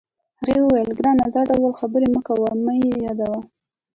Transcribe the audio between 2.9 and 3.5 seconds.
یادوه.